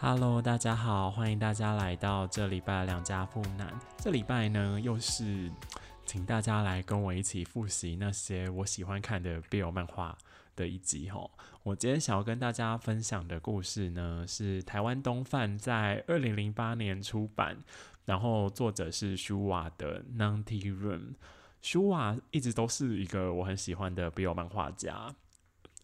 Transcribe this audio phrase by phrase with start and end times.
[0.00, 3.68] Hello，大家好，欢迎大家来到这礼拜两家富男。
[3.96, 5.50] 这礼拜呢，又是
[6.06, 10.16] 请大家来跟我一起复习那些我喜欢看的 BL 漫画
[10.54, 11.28] 的一集哈。
[11.64, 17.58] 我今天想要跟大家分享的故事呢，是台湾东贩在二零零八年出版，
[18.04, 21.14] 然后作者是舒瓦的 Nanti Room。
[21.60, 25.12] 舒瓦一直都是一个我很喜欢的 BL 漫画家。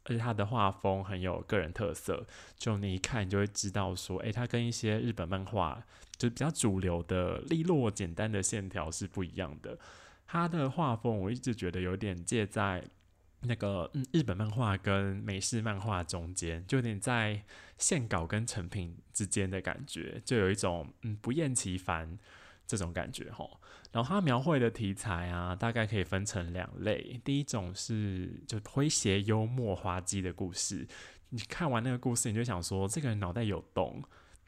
[0.05, 2.27] 而且他的画风很有个人特色，
[2.57, 5.83] 就你一看你就会知道说，诶，他跟一些日本漫画
[6.17, 9.79] 就比较主流的利落简单的线条是不一样的。
[10.27, 12.85] 他的画风我一直觉得有点介在
[13.41, 17.43] 那个嗯日本漫画跟美式漫画中间，就有点在
[17.79, 22.19] 线稿跟成品之间的感觉，就有一种嗯不厌其烦。
[22.67, 23.49] 这种感觉哈，
[23.93, 27.21] 然后他描绘的题材啊，大概可以分成两类。
[27.25, 30.87] 第一种是就诙谐、幽默、滑稽的故事。
[31.31, 34.03] 你看完那个故事，你就想说，这个人脑袋有洞，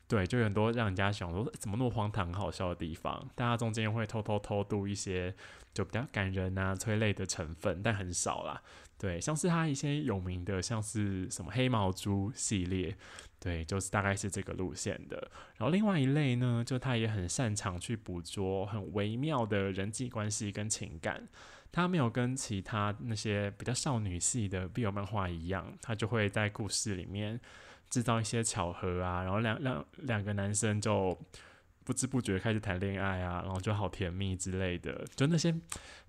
[0.09, 3.29] 对，就很多让人家想说，怎么那么荒唐、好笑的地方。
[3.35, 5.35] 大家中间会偷偷偷渡一些
[5.75, 8.63] 就比较感人啊、催泪的成分，但很少啦。
[8.99, 12.97] 对，像是他一些有名的，像是什么黑毛猪系列。
[13.39, 15.17] 对，就是大概是这个路线的。
[15.57, 21.29] 然后另外一类呢，就他也很擅长去捕捉很微妙的人际关系跟情感。
[21.77, 27.39] 他没有跟其他那些比较少女系的 BL 漫画一样，他就会在故事里面
[27.91, 31.15] 制造一些巧合啊，然后两两两个男生就
[31.85, 35.05] 不知不觉开始谈恋爱啊，然后就好甜蜜之类的。
[35.15, 35.55] 就那些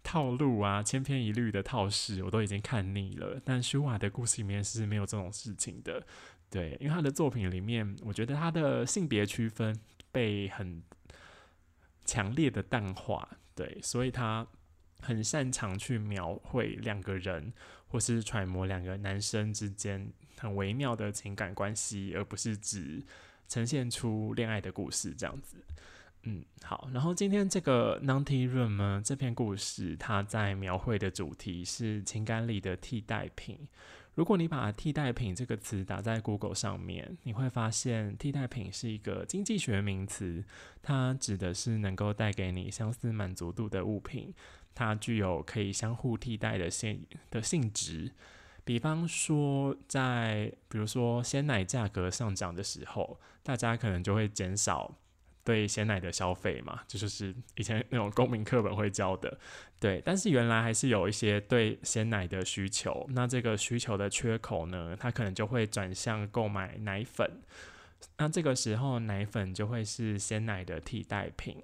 [0.01, 3.37] 套路啊，千篇一律的套式，我都已经看腻了。
[3.43, 6.01] 但舒瓦的故事里面是没有这种事情的。
[6.49, 9.77] 对，因为他的作品里面，我觉得他的性别区分
[10.13, 10.81] 被很
[12.05, 14.47] 强烈的淡化，对，所以他
[15.01, 17.53] 很擅长去描绘两个人，
[17.87, 23.03] 或是揣摩两个男生之间很微妙的情感关系，而不是只
[23.47, 25.57] 呈现出恋爱的故事这样子。
[26.23, 33.67] 嗯，好，然后今天这个 Ninety Room 呢，这篇故事它在描绘的主题是情感里的替代品。
[34.13, 40.43] 如果你把“替代品”这个词打在 Google 上面，你会发现替代品是一个经济学名词，
[40.81, 44.33] 它指的是能够带给你相似满足度的物品，
[44.77, 48.11] 它具有可以相互替代的性的性质。
[48.63, 54.93] 比方说，在比如说鲜奶价格上涨的时候，大家可能就会减少。
[55.43, 59.39] 对鲜奶的消费嘛，这就是以前那种公民课本会教的。
[59.79, 67.39] 对，但是原来还是有一些对鲜奶的需求，那这个需求的缺口呢，它可能就会转向购买奶粉。
[68.17, 71.63] 那这个时候，奶粉就会是鲜奶的替代品。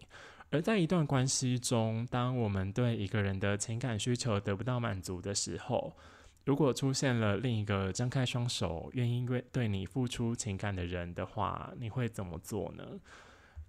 [0.53, 5.91] 而在一段关系中，当我们对一个人的情感需求得不到满足的时候，
[6.45, 12.85] 如果出现了另一个张开双手、愿意为对你付出情感的人的话，你会怎么做呢？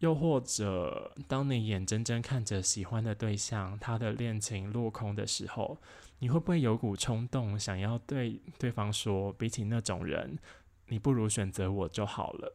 [0.00, 5.78] 又或者，当你眼睁睁看着喜欢的对象他的恋情落空的时候，
[6.18, 10.38] 你会不会有股冲动，想要对对方说：“比起那种人，
[10.88, 12.54] 你不如选择我就好了。”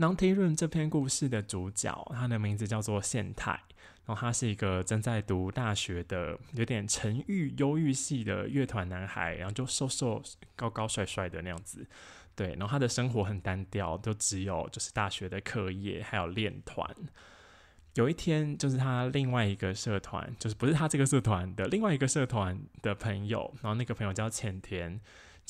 [0.00, 3.50] Nontirun 这篇故事的主角，他的名字叫做宪太，
[4.06, 10.22] 然后他是一个正在读大学的、有点沉郁忧郁系的乐团男孩，然后就瘦瘦、
[10.56, 11.86] 高高、帅帅的那样子。
[12.34, 16.88] 对，然后他的生活很单调，就只有就是大学的课业，还有练团。
[17.96, 24.98] 有一天，就是他另外一个社团，就是不是他这个社团的另外一个社团的朋友，然后那个朋友叫浅田。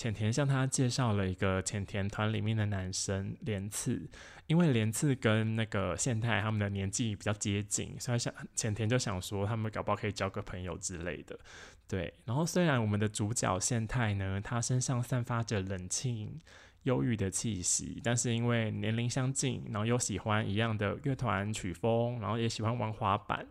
[0.00, 4.08] 浅田向他介绍了一个浅田团里面的男生连次，
[4.46, 11.38] 因为连次跟那个宪太他们的年纪比较接近，所以想浅田就想说他们搞不好可以交个朋友之类的。
[11.86, 16.40] 对，然后虽然我们的主角宪太呢，他身上散发着冷清、
[16.84, 23.46] 忧郁的气息，但是因为年龄相近，然后又喜欢一样的乐团曲风，然后也喜欢玩滑板，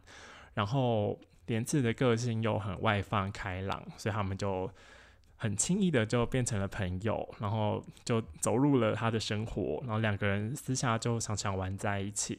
[0.56, 4.68] 然后连次的个性又很外放开朗，所以他们就。
[5.42, 12.38] 很轻易的就变成了朋友，然后就走入了他的生活，然后两个人私下就常常玩在一起，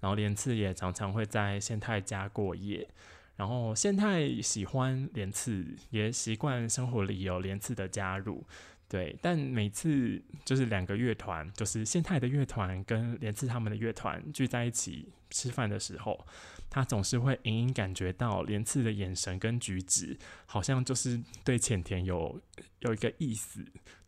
[0.00, 2.88] 然后连次也常常会在宪太家过夜，
[3.36, 8.42] 然后宪太喜欢连次，也习惯生活里有连次的加入。
[8.88, 16.26] 对，但每次就是两个乐团，就是现太的乐团跟连次他们的乐团聚在一起吃饭的时候，
[16.70, 22.40] 他总是会隐隐感觉到连次的眼神跟举止，好像就是对浅田有
[22.78, 23.62] 有一个意思，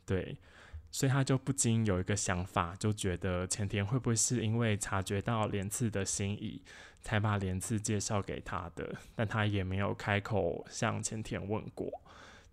[0.07, 0.39] 对，
[0.91, 6.63] 所以他就不禁有一个想法，就觉得浅田会不会是因为察觉到连次的心意，
[7.03, 11.93] 才把连次介绍给他的，但他也没有开口向浅田问过。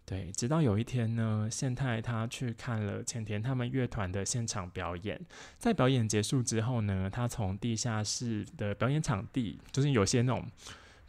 [0.09, 5.19] 对，直到有一天呢，宪太他去看了浅田他们乐团的现场表演，
[5.57, 10.50] 在表演结束之后呢，他从地下室的表演场地，就是有些那种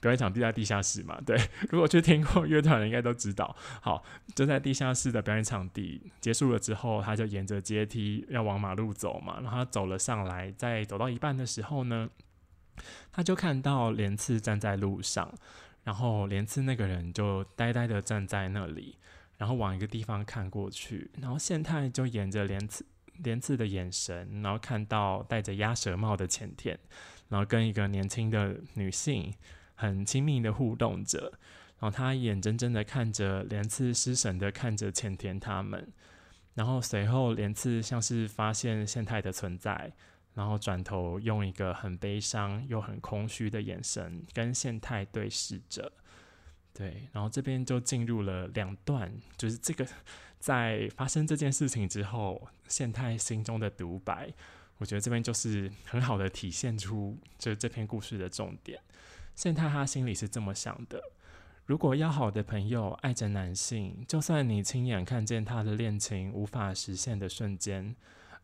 [0.01, 1.41] 表演场地在地下室嘛，对，
[1.71, 3.55] 如果去听过乐团的应该都知道。
[3.81, 4.03] 好，
[4.35, 12.11] 就在地下室的表演场地结束了之后，他就沿着阶梯要往马路走嘛，然后他走了上来，在走到一半的时候呢，
[13.13, 15.33] 他就看到连次站在路上。
[15.89, 18.99] 然后连次那个人就呆呆的站在那里，
[19.39, 22.85] 然后往一个地方看过去，然后宪太就沿着连次
[23.23, 26.79] 连次的眼神，然后看到戴着鸭舌帽的浅田，
[27.31, 29.33] 然后跟一个年轻的女性
[29.77, 31.33] 很亲密的互动着，
[31.79, 35.91] 然后他眼睁睁的看着连次失神的看着浅田他们，
[36.53, 39.95] 然后随后连次像是发现宪太的存在。
[40.39, 45.91] 然后转头用一个很悲伤又很空虚的眼神跟宪太对视着，
[46.73, 49.85] 对，然后这边就进入了两段，就是这个
[50.39, 54.33] 在发生这件事情之后，宪太心中的独白，
[54.77, 58.81] 我觉得这边就是很好的体现出这这篇故事的重点。
[59.35, 61.03] 宪太他心里是这么想的：
[61.67, 67.97] 如果要好的朋友爱着男性，就算你亲眼看见他的恋情无法实现的瞬间。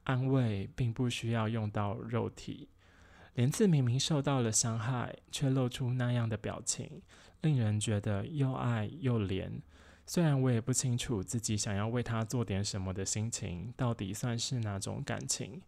[0.04, 2.68] 安慰并不需要用到肉体。
[3.34, 7.02] 莲次明明受到了伤害，却露出那样的表情，
[7.40, 9.50] 令人觉得又爱又怜。
[10.06, 15.60] 虽然我也不清楚自己想要为他做点什么的心情，到底算是哪种感情。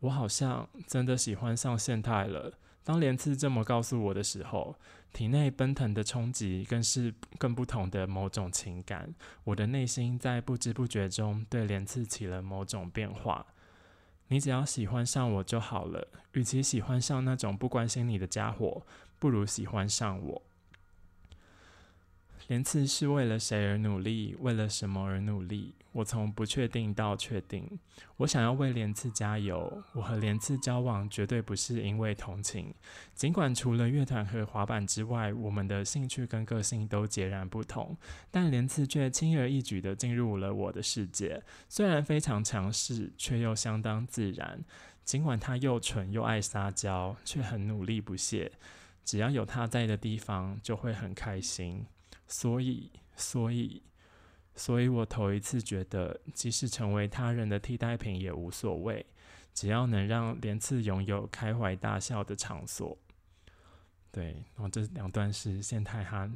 [0.00, 2.58] 我好像真的喜欢上现太了。
[2.84, 4.76] 当连次这么告诉我的时候，
[5.12, 9.12] 体内奔腾的冲击更是更不同的某种情感。
[9.42, 13.46] 我的内心在不知不觉中对连次起了某种变化。
[14.28, 16.06] 你只要喜欢上我就好了。
[16.32, 18.84] 与其喜欢上那种不关心你的家伙，
[19.18, 20.42] 不如喜欢上我。
[22.48, 24.36] 连次是为了谁而努力？
[24.40, 25.74] 为了什么而努力？
[25.92, 27.78] 我从不确定到确定。
[28.16, 29.82] 我想要为连次加油。
[29.92, 32.74] 我和连次交往绝对不是因为同情。
[33.14, 37.96] 尽管除了乐团和滑板之外，我们的兴趣跟个性都截然不同，
[38.30, 41.42] 但连次却轻而易举地进入了我的世界。
[41.68, 44.62] 虽然非常强势，却又相当自然。
[45.04, 48.52] 尽管他又蠢又爱撒娇，却很努力不懈。
[49.04, 51.86] 只要有他在的地方，就会很开心。
[52.26, 53.82] 所以，所以，
[54.54, 59.04] 所以我头一次觉得，即使成为他人的替代品也无所谓，
[59.52, 62.96] 只要能让连次拥有开怀大笑的场所。
[64.10, 66.30] 对，然后这两段是现太他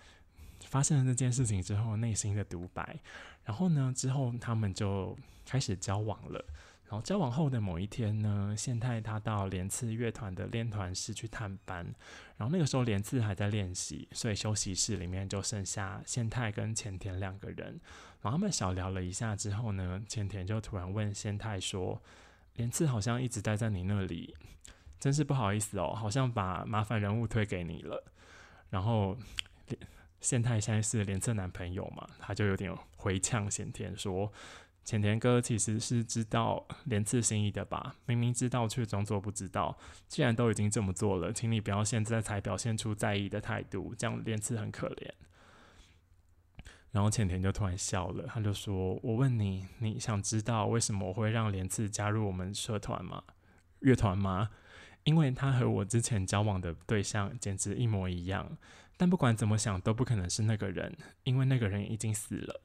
[0.68, 2.98] 发生了这件事情之后内心的独白。
[3.44, 6.44] 然后呢，之后他们就开始交往了。
[6.92, 11.82] 然后交往后的某一天呢，宪太他到连次乐团的练团室去探班，
[12.36, 17.80] 然后那个时候连次还在练习，所以休息室里面就剩下宪太跟前田两个人。
[18.20, 21.98] 然后他们小聊了一下之后呢，前田就突然问宪太说
[22.56, 24.36] ：“连次好像一直待在你那里，
[25.00, 28.04] 真是不好意思哦，好像把麻烦人物推给你了。”
[28.68, 29.16] 然后
[30.20, 34.30] 宪太现在是连次男朋友嘛，他就有点回呛贤田说。
[34.84, 37.94] 浅田哥其实是知道连次心意的吧？
[38.04, 39.78] 明明知道却装作不知道。
[40.08, 45.10] 既然都已经这么做了，请你不要现在才表现出在意的态度，这样连次很可怜。
[46.90, 53.22] 然后浅田就突然笑了，他就说：“我问你，你想知道为什么我会让连次加入我们社团吗？
[53.78, 54.50] 乐团吗？
[55.04, 58.58] 因为他和我之前交往的对象简直一模一样。
[58.96, 62.60] 但不管怎么想，都不可能是那个人，因为那个人已经死了。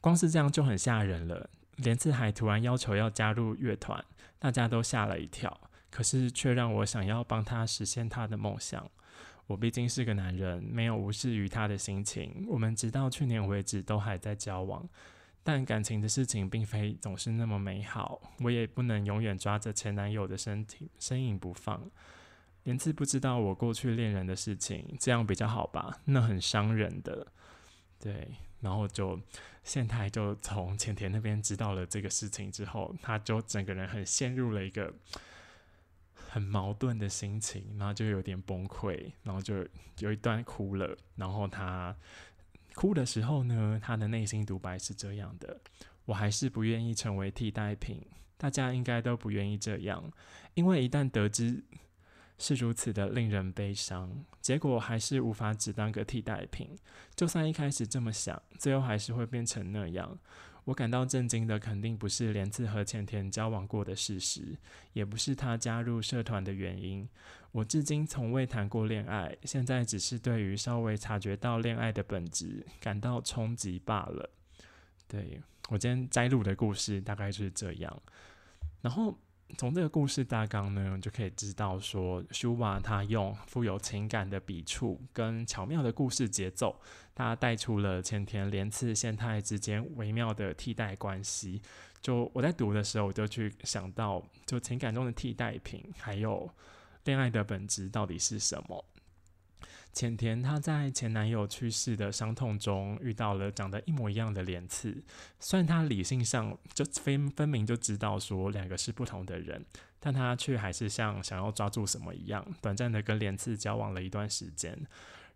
[0.00, 1.50] 光是这样就很吓人了。”
[1.82, 4.02] 连次还突然要求要加入乐团，
[4.38, 5.60] 大家都吓了一跳。
[5.90, 8.90] 可是却让我想要帮他实现他的梦想。
[9.46, 12.46] 我毕竟是个男人，没有无视于他的心情。
[12.48, 14.88] 我们直到去年为止都还在交往，
[15.42, 18.22] 但感情的事情并非总是那么美好。
[18.40, 21.90] 我也不能永远抓着前男友的身体身影不放。
[22.62, 25.98] 连次不知道我过去恋人的事情，这样比较好吧？
[26.06, 27.26] 那很伤人的。
[27.98, 28.28] 对。
[28.62, 29.20] 然后就
[29.62, 34.94] 现太就从前田那边知道了这个事情之后，他就整个人很陷入了一个
[36.14, 39.66] 很矛盾的心情，然后就有点崩溃，然后就
[39.98, 40.96] 有一段哭了。
[41.16, 41.94] 然后他
[42.74, 45.60] 哭的时候呢，他的内心独白是这样的：
[46.06, 48.00] 我还是不愿意成为替代品，
[48.38, 50.10] 大家应该都不愿意这样，
[50.54, 51.62] 因为一旦得知。
[52.38, 56.76] 是如此的令人悲伤，结果还是无法只当个替代品。
[57.14, 60.18] 就算一开始这么想，最后还是会变成那样。
[60.64, 64.56] 我感到震惊的肯定不是莲次和浅田交往过的事实，
[64.92, 67.08] 也不是他加入社团的原因。
[67.50, 74.30] 我至今从未谈过恋爱，现在只是对于稍微察觉到恋爱的本质感到冲击罢了。
[75.08, 78.02] 对我今天摘录的故事大概就是这样。
[78.80, 79.18] 然后
[79.58, 86.80] 从这个故事大纲呢，就可以知道说，舒瓦他用富有情感的笔触跟巧妙的故事节奏。
[87.14, 91.60] 他带出了前田连次现太之间微妙的替代关系。
[92.00, 96.50] 就我在读的时候，我就去想到，就情感中的替代品，还有
[97.04, 98.84] 恋爱的本质到底是什么？
[99.92, 105.02] 浅田她在前男友去世的伤痛中遇到了长得一模一样的连次，
[105.38, 109.64] 虽然她理性上就分分明就知道说两个是不同的人，
[110.00, 114.78] 但她却还是像想要抓住什么一样，短暂的跟连次交往了一段时间。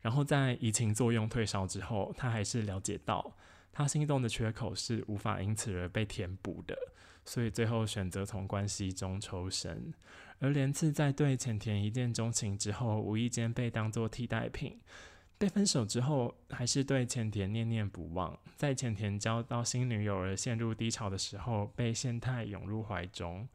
[0.01, 3.37] 然后在移情作用退烧之后，她还是了解到
[3.73, 6.77] 她心动的缺口是无法因此而被填补的，
[7.25, 9.93] 所以最后选择从关系中抽身。
[10.39, 14.79] 而连次在对浅田一见钟情之后，无意间被当作替代品，
[15.39, 18.39] 被分手之后，还是对浅田念念不忘。
[18.57, 23.49] 在浅田交到新女友而陷入低潮的时候，被宪太涌入怀中。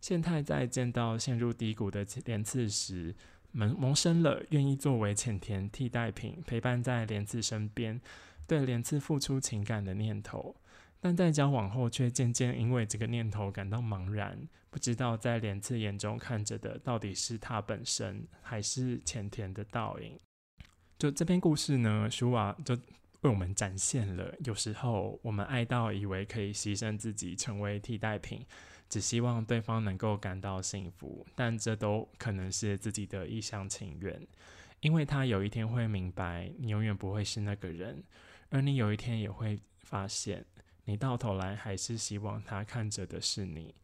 [0.00, 3.14] 宪太在见到陷入低谷的莲次时，
[3.52, 8.00] 萌萌生了愿意作为浅田替代品陪伴在莲次身边，
[8.46, 10.54] 对莲次付出情感的念头，
[11.06, 14.36] 但在交往后却渐渐因为这个念头感到茫然，
[14.70, 20.18] 不知道在莲次眼中看着的到底是他本身，还是浅田的倒影。
[20.98, 22.74] 就这篇故事呢，舒瓦就
[23.20, 28.44] 为我们展现了，有时候我们爱到以为可以牺牲自己成为替代品。
[28.88, 34.20] 只希望对方能够感到幸福，但这都可能是自己的一厢情愿，
[34.80, 38.02] 因为他有一天会明白，你永远不会是那个人，
[38.50, 40.44] 而你有一天也会发现，
[40.86, 43.74] 你到头来还是希望他看着的是你。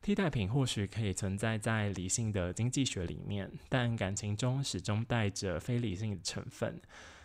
[0.00, 6.80] 替代品或许可以存在在理性的经济学里面，但感情中始终带着非理性的成分。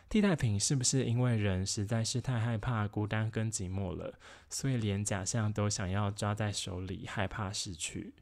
[0.09, 4.13] 替代品是不是因为人实在是太害怕孤单跟寂寞了，
[4.49, 8.13] 所以连假象都想要抓在手里，害怕失去？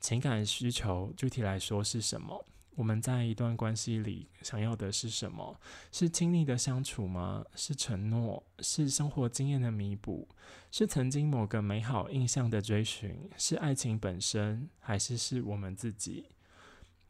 [0.00, 2.44] 情感需求具体来说是什么？
[2.80, 5.60] 我们在一段关系里想要的是什么？
[5.92, 7.44] 是亲密的相处吗？
[7.54, 8.42] 是承诺？
[8.60, 10.26] 是生活经验的弥补？
[10.70, 13.28] 是曾经某个美好印象的追寻？
[13.36, 16.24] 是爱情本身，还是是我们自己？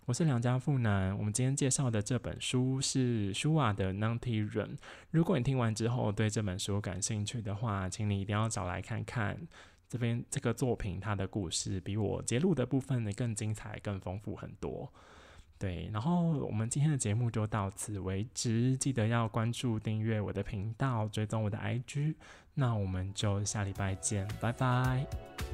[0.07, 4.77] 我是梁家富男，我们今天介绍的这本书是舒瓦的《Ninety Run》。
[5.13, 9.47] 如果你听完之后对这本书感兴趣的话，请你一定要找来看看。
[9.89, 14.93] 这边这个作品，它的故事比我揭露的部分呢更精彩、更丰富很多。
[15.61, 22.15] 对，然后我们今天的节目就到此为止，记得要关注、订阅我的频道，追踪我的 IG。
[22.55, 25.50] 那我们就下礼拜见，拜拜。